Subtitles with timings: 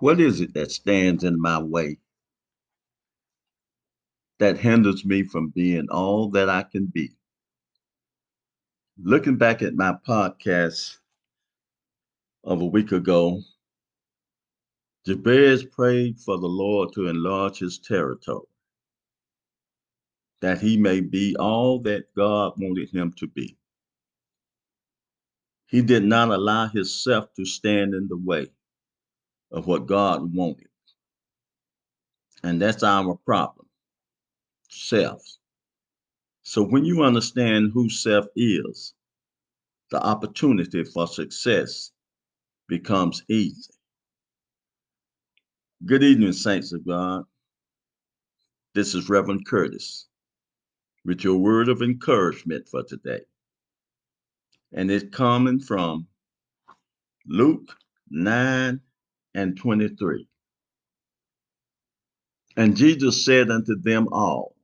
[0.00, 1.98] What is it that stands in my way
[4.38, 7.16] that hinders me from being all that I can be?
[8.98, 10.98] Looking back at my podcast
[12.42, 13.40] of a week ago,
[15.06, 18.46] Jabez prayed for the Lord to enlarge his territory,
[20.40, 23.56] that he may be all that God wanted him to be.
[25.66, 28.48] He did not allow himself to stand in the way
[29.54, 30.68] of what God wanted.
[32.42, 33.66] And that's our problem
[34.68, 35.22] self.
[36.42, 38.92] So when you understand who self is,
[39.90, 41.92] the opportunity for success
[42.68, 43.72] becomes easy.
[45.86, 47.24] Good evening, saints of God.
[48.74, 50.08] This is Reverend Curtis
[51.04, 53.20] with your word of encouragement for today.
[54.72, 56.08] And it's coming from
[57.26, 57.76] Luke
[58.10, 58.80] 9
[59.34, 60.26] and 23.
[62.56, 64.56] And Jesus said unto them all,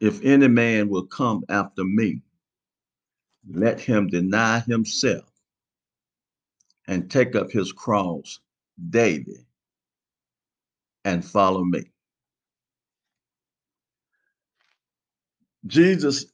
[0.00, 2.22] If any man will come after me,
[3.50, 5.30] let him deny himself
[6.88, 8.40] and take up his cross
[8.90, 9.46] daily
[11.04, 11.84] and follow me.
[15.66, 16.26] Jesus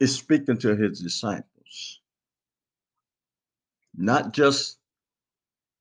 [0.00, 1.99] is speaking to his disciples,
[4.00, 4.78] not just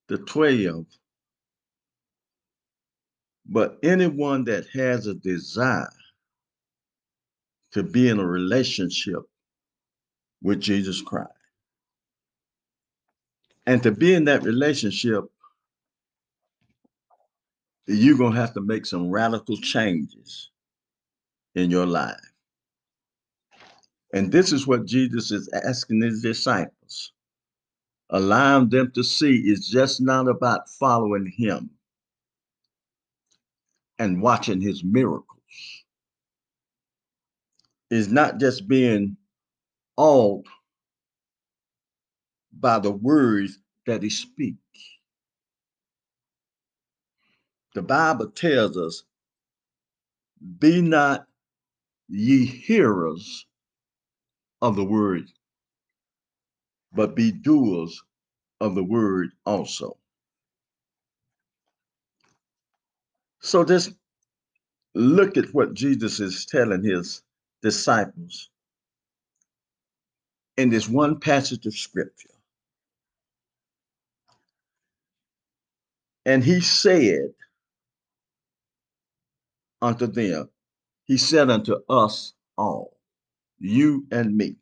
[0.10, 0.86] the 12,
[3.48, 5.90] but anyone that has a desire
[7.72, 9.22] to be in a relationship
[10.42, 11.30] with Jesus Christ.
[13.66, 15.26] And to be in that relationship,
[17.88, 20.50] you're going to have to make some radical changes
[21.56, 22.20] in your life.
[24.14, 27.14] And this is what Jesus is asking his disciples,
[28.10, 31.70] allowing them to see it's just not about following him
[34.00, 35.26] and watching his miracles.
[37.92, 39.18] It's not just being
[39.98, 40.46] awed
[42.60, 44.60] by the words that he speaks.
[47.76, 49.04] The Bible tells us,
[50.60, 51.28] be not
[52.08, 53.46] ye hearers
[54.62, 55.30] of the word,
[56.94, 58.02] but be doers
[58.62, 59.98] of the word also.
[63.42, 63.94] So just
[64.96, 67.22] look at what Jesus is telling his
[67.62, 68.50] disciples
[70.58, 72.30] in this one passage of scripture.
[76.26, 77.34] And he said
[79.82, 80.50] unto them,
[81.06, 82.98] he said unto us all,
[83.60, 84.56] you and me,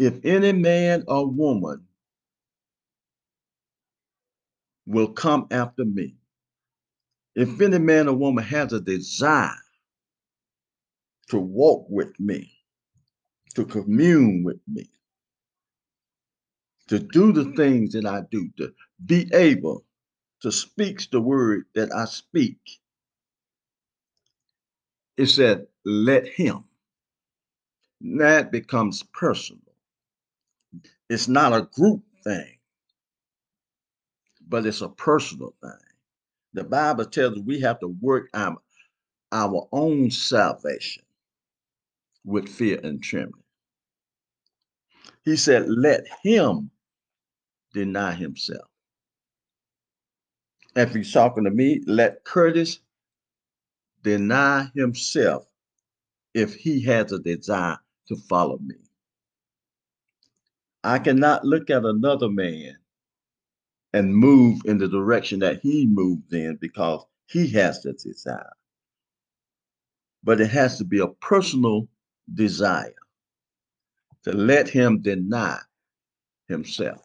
[0.00, 1.86] if any man or woman
[4.86, 6.16] will come after me,
[7.36, 9.50] if any man or woman has a desire
[11.28, 12.52] to walk with me,
[13.54, 14.90] to commune with me,
[16.88, 18.72] to do the things that I do, to
[19.06, 19.84] be able
[20.42, 22.58] to speak the word that I speak,
[25.16, 26.64] it said, let him.
[28.02, 29.59] That becomes personal.
[31.10, 32.56] It's not a group thing,
[34.48, 35.72] but it's a personal thing.
[36.54, 38.56] The Bible tells us we have to work our,
[39.32, 41.02] our own salvation
[42.24, 43.42] with fear and trembling.
[45.24, 46.70] He said, let him
[47.74, 48.68] deny himself.
[50.76, 52.78] If he's talking to me, let Curtis
[54.04, 55.46] deny himself
[56.34, 57.78] if he has a desire
[58.08, 58.76] to follow me.
[60.84, 62.76] I cannot look at another man
[63.92, 68.52] and move in the direction that he moved in because he has the desire.
[70.24, 71.88] But it has to be a personal
[72.34, 72.94] desire
[74.24, 75.58] to let him deny
[76.48, 77.02] himself.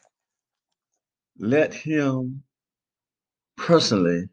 [1.40, 2.44] Let him
[3.58, 4.30] personally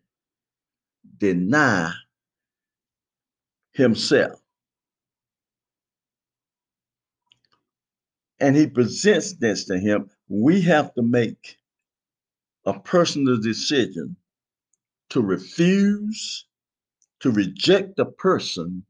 [1.19, 1.93] deny
[3.75, 4.42] himself.
[8.43, 10.11] And he presents this to him.
[10.29, 11.59] We have to make
[12.67, 14.17] a personal decision
[15.11, 16.47] to refuse
[17.21, 18.85] to reject the person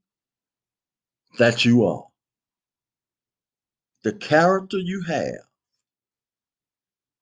[1.39, 2.07] that you are,
[4.05, 5.45] the character you have,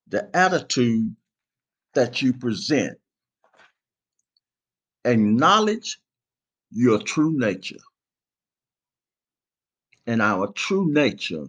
[0.07, 1.17] the attitude
[1.95, 2.97] that you present.
[5.05, 5.99] Acknowledge
[6.71, 7.83] your true nature.
[10.07, 11.47] And our true nature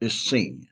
[0.00, 0.62] is sin.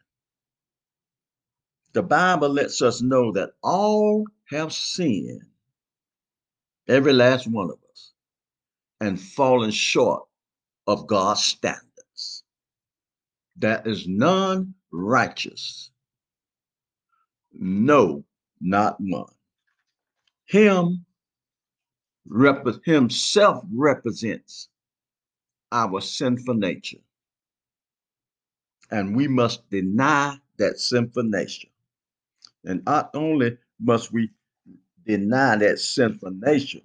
[1.95, 5.43] the Bible lets us know that all have sinned,
[6.89, 8.13] every last one of us,
[9.01, 10.25] and fallen short
[10.87, 12.45] of God's standards.
[13.59, 15.91] That is none righteous.
[17.53, 18.25] No,
[18.61, 19.33] not one.
[20.47, 21.05] Him
[22.29, 24.69] rep- himself represents
[25.73, 26.99] our sinful nature.
[28.91, 31.69] And we must deny that sinful nature.
[32.65, 34.31] And not only must we
[35.07, 36.81] deny that sinful nature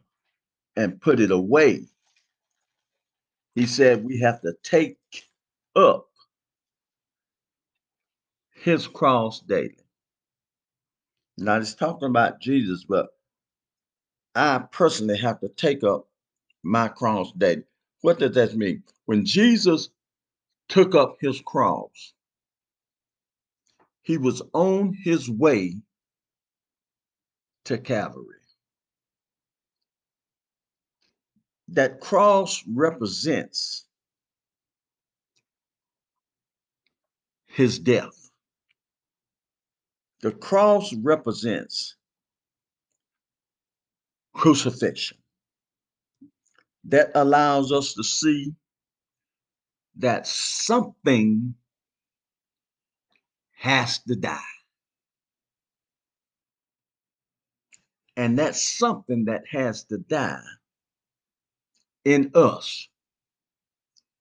[0.76, 1.86] and put it away,
[3.56, 4.98] he said we have to take
[5.76, 6.08] up
[8.52, 9.78] his cross daily.
[11.38, 13.08] Now, he's talking about Jesus, but
[14.36, 16.08] I personally have to take up
[16.64, 17.64] my cross daily.
[18.02, 18.84] What does that mean?
[19.06, 19.90] When Jesus
[20.70, 22.14] took up his cross,
[24.04, 25.76] he was on his way
[27.66, 28.36] to Calvary.
[31.68, 33.86] That cross represents
[37.46, 38.32] his death.
[40.22, 41.96] The cross represents
[44.34, 45.18] crucifixion.
[46.86, 48.54] That allows us to see
[50.00, 51.54] that something
[53.58, 54.40] has to die.
[58.18, 60.42] And that's something that has to die
[62.06, 62.88] in us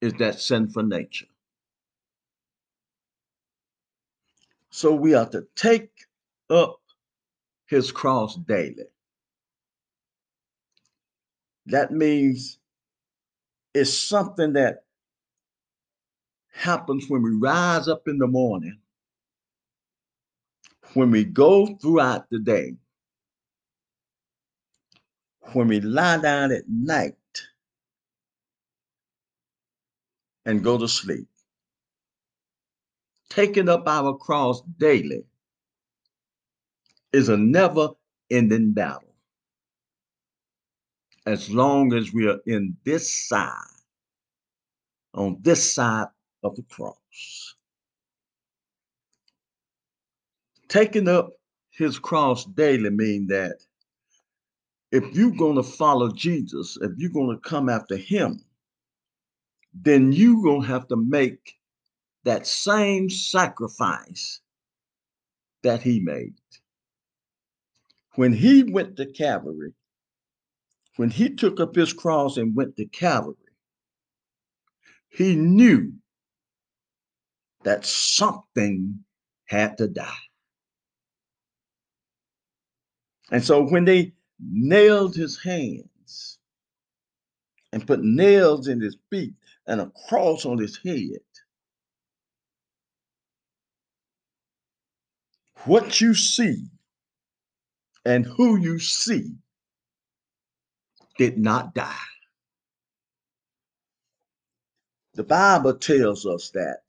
[0.00, 1.26] is that sinful nature.
[4.70, 5.90] So we are to take
[6.50, 6.80] up
[7.66, 8.84] his cross daily.
[11.66, 12.58] That means
[13.74, 14.84] it's something that
[16.58, 18.76] happens when we rise up in the morning,
[20.94, 22.74] when we go throughout the day,
[25.52, 27.14] when we lie down at night
[30.46, 31.28] and go to sleep.
[33.30, 35.24] Taking up our cross daily
[37.12, 37.90] is a never
[38.30, 39.14] ending battle.
[41.24, 43.52] As long as we are in this side,
[45.14, 46.08] on this side
[46.42, 47.54] of the cross.
[50.68, 51.30] Taking up
[51.70, 53.56] his cross daily means that
[54.90, 58.40] if you're going to follow Jesus, if you're going to come after him,
[59.74, 61.54] then you're going to have to make
[62.24, 64.40] that same sacrifice
[65.62, 66.34] that he made.
[68.14, 69.72] When he went to Calvary,
[70.96, 73.36] when he took up his cross and went to Calvary,
[75.10, 75.92] he knew
[77.64, 78.98] that something
[79.46, 80.24] had to die.
[83.30, 86.38] And so when they nailed his hands
[87.72, 89.34] and put nails in his feet
[89.66, 91.20] and a cross on his head,
[95.64, 96.64] what you see
[98.04, 99.34] and who you see
[101.18, 101.94] did not die.
[105.14, 106.80] The Bible tells us that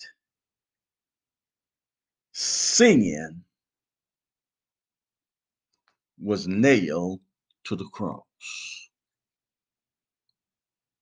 [2.31, 3.43] sin
[6.21, 7.19] was nailed
[7.65, 8.23] to the cross.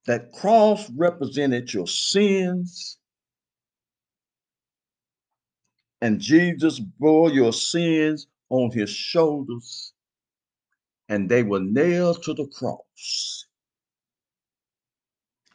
[0.05, 2.97] That cross represented your sins,
[6.01, 9.93] and Jesus bore your sins on his shoulders,
[11.09, 13.45] and they were nailed to the cross.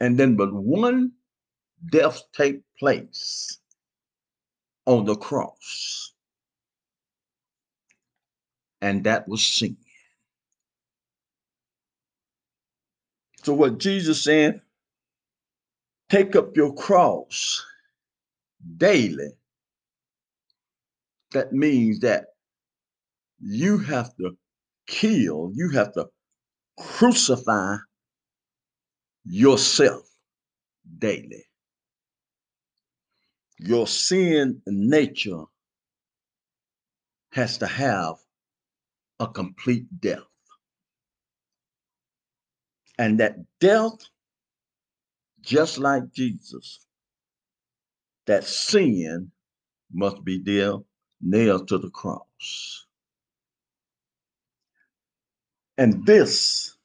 [0.00, 1.12] And then, but one
[1.90, 3.58] death take place
[4.86, 6.12] on the cross.
[8.80, 9.76] And that was sin.
[13.44, 14.60] So what Jesus said,
[16.08, 17.64] take up your cross
[18.76, 19.30] daily.
[21.32, 22.26] That means that
[23.40, 24.36] you have to
[24.86, 26.06] kill, you have to
[26.78, 27.76] crucify
[29.24, 30.02] yourself
[30.98, 31.44] daily
[33.62, 35.44] your sin nature
[37.32, 38.16] has to have
[39.20, 40.20] a complete death.
[42.98, 43.94] And that death,
[45.40, 46.86] just like Jesus,
[48.26, 49.30] that sin
[49.92, 50.74] must be there
[51.20, 52.86] nailed to the cross.
[55.78, 56.76] And this,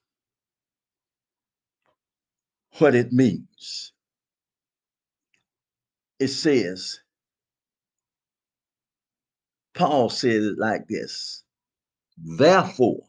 [2.77, 3.93] what it means
[6.19, 6.99] it says
[9.75, 11.43] Paul said it like this
[12.17, 13.03] Therefore,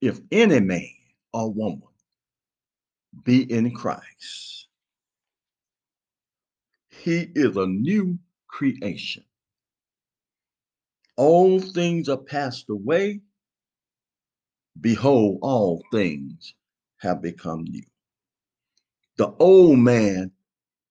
[0.00, 0.88] if any man
[1.32, 1.82] or woman
[3.24, 4.68] be in Christ,
[6.90, 8.18] he is a new
[8.48, 9.24] creation.
[11.16, 13.20] All things are passed away.
[14.80, 16.54] Behold, all things
[16.98, 17.84] have become new.
[19.18, 20.32] The old man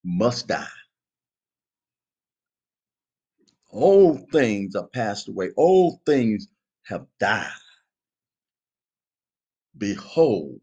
[0.04, 0.68] must die.
[3.72, 5.52] Old things are passed away.
[5.58, 6.48] Old things
[6.86, 7.52] have died.
[9.78, 10.62] Behold,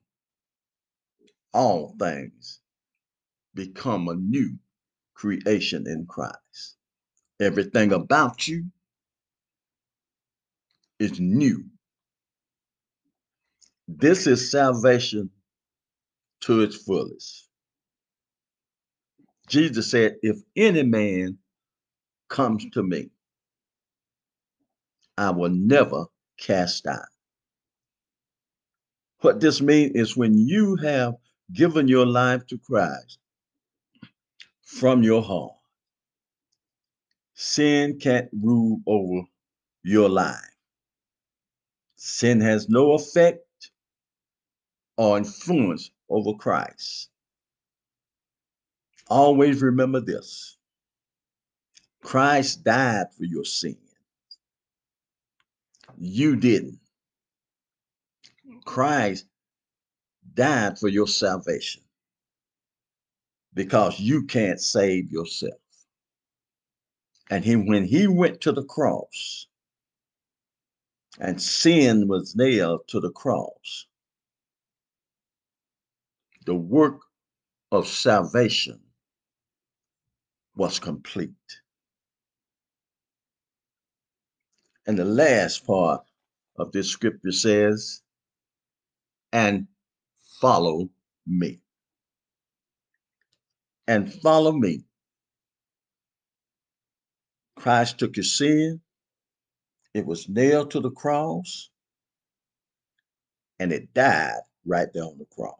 [1.55, 2.61] all things
[3.55, 4.59] become a new
[5.15, 6.77] creation in Christ.
[7.41, 8.67] Everything about you
[10.99, 11.65] is new.
[13.89, 15.31] This is salvation
[16.43, 17.49] to its fullest.
[19.49, 21.39] Jesus said, If any man
[22.29, 23.11] comes to me,
[25.19, 26.07] I will never
[26.39, 27.07] cast out.
[29.21, 31.15] What this means is when you have
[31.53, 33.19] given your life to Christ
[34.63, 35.55] from your heart,
[37.35, 39.27] sin can't rule over
[39.83, 40.37] your life.
[41.97, 43.71] Sin has no effect
[44.97, 47.11] or influence over Christ.
[49.09, 50.56] Always remember this
[52.07, 53.77] Christ died for your sin.
[55.99, 56.79] You didn't.
[58.65, 59.27] Christ
[60.33, 61.83] died for your salvation
[63.55, 65.59] because you can't save yourself.
[67.29, 69.49] And he, when he went to the cross
[71.19, 73.87] and sin was nailed to the cross,
[76.45, 77.01] the work
[77.73, 78.79] of salvation
[80.55, 81.33] was complete.
[84.87, 86.03] And the last part
[86.59, 88.03] of this scripture says,
[89.33, 89.67] and
[90.41, 90.89] follow
[91.27, 91.61] me.
[93.89, 94.85] And follow me.
[97.57, 98.81] Christ took your sin,
[99.95, 101.71] it was nailed to the cross,
[103.59, 105.55] and it died right there on the cross.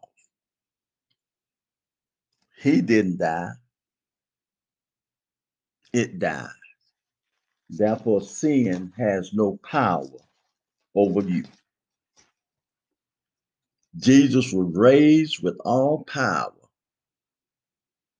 [2.57, 3.51] He didn't die,
[5.93, 6.49] it died.
[7.69, 10.07] Therefore, sin has no power
[10.95, 11.43] over you.
[13.97, 16.53] Jesus was raised with all power.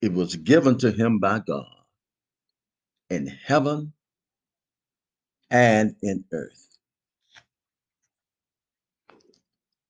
[0.01, 1.67] It was given to him by God
[3.09, 3.93] in heaven
[5.51, 6.67] and in earth.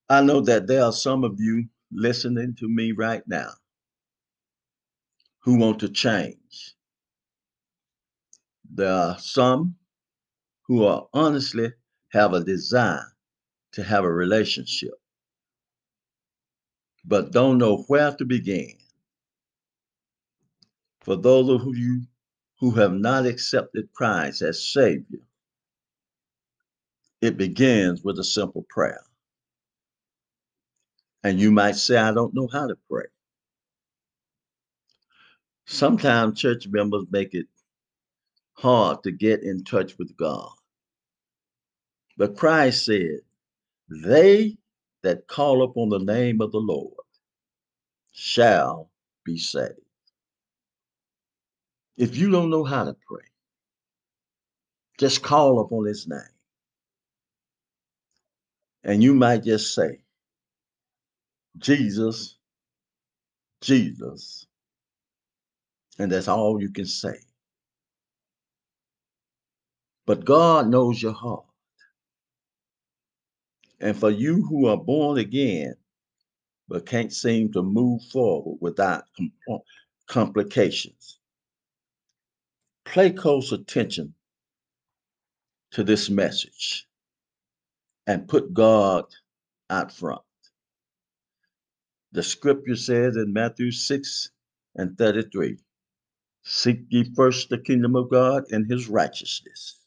[0.09, 3.51] I know that there are some of you listening to me right now
[5.41, 6.75] who want to change.
[8.73, 9.75] There are some
[10.67, 11.73] who are honestly
[12.09, 13.05] have a desire
[13.73, 14.93] to have a relationship,
[17.05, 18.73] but don't know where to begin.
[21.01, 22.01] For those of you
[22.59, 25.19] who have not accepted Christ as Savior,
[27.21, 29.01] it begins with a simple prayer.
[31.23, 33.05] And you might say, I don't know how to pray.
[35.65, 37.47] Sometimes church members make it
[38.57, 40.51] hard to get in touch with God.
[42.17, 43.19] But Christ said,
[43.89, 44.57] They
[45.03, 46.93] that call upon the name of the Lord
[48.13, 48.89] shall
[49.23, 49.73] be saved.
[51.97, 53.25] If you don't know how to pray,
[54.99, 56.19] just call upon his name.
[58.83, 59.99] And you might just say,
[61.57, 62.37] Jesus,
[63.61, 64.47] Jesus.
[65.99, 67.15] And that's all you can say.
[70.07, 71.45] But God knows your heart.
[73.79, 75.75] And for you who are born again,
[76.67, 79.03] but can't seem to move forward without
[80.07, 81.19] complications,
[82.85, 84.15] pay close attention
[85.71, 86.87] to this message
[88.07, 89.05] and put God
[89.69, 90.21] out front.
[92.13, 94.31] The scripture says in Matthew 6
[94.75, 95.57] and 33
[96.43, 99.81] Seek ye first the kingdom of God and his righteousness,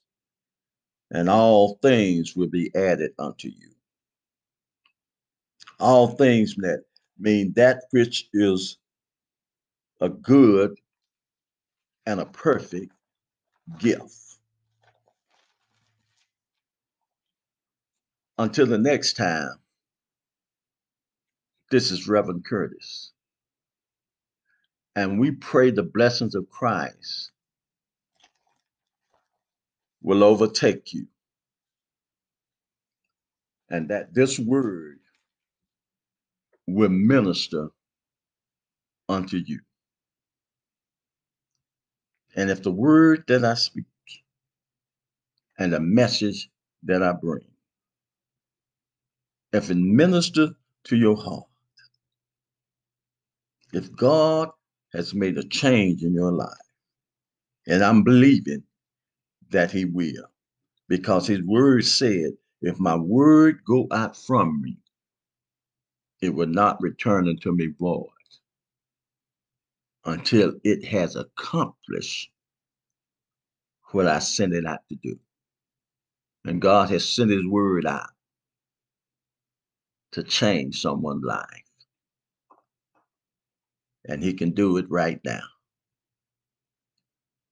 [1.10, 3.70] and all things will be added unto you.
[5.78, 6.84] All things that
[7.18, 8.78] mean that which is
[10.00, 10.78] a good
[12.06, 12.92] and a perfect
[13.78, 14.14] gift.
[18.38, 19.56] Until the next time,
[21.70, 23.12] this is Reverend Curtis.
[24.96, 27.30] And we pray the blessings of Christ
[30.02, 31.06] will overtake you.
[33.70, 34.98] And that this word
[36.66, 37.68] will minister
[39.08, 39.60] unto you.
[42.36, 43.86] And if the word that I speak
[45.58, 46.50] and the message
[46.84, 47.44] that I bring,
[49.52, 50.50] if it ministers
[50.84, 51.46] to your heart,
[53.72, 54.50] if God
[54.94, 56.48] has made a change in your life,
[57.68, 58.62] and I'm believing
[59.50, 60.30] that he will,
[60.88, 64.78] because his word said, if my word go out from me,
[66.20, 68.08] it will not return unto me void
[70.04, 72.30] until it has accomplished
[73.92, 75.18] what I sent it out to do.
[76.44, 78.10] And God has sent his word out
[80.12, 81.46] to change someone's life.
[84.06, 85.42] And he can do it right now.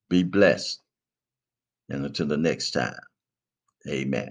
[0.09, 0.81] Be blessed.
[1.90, 2.99] And until the next time,
[3.88, 4.30] amen.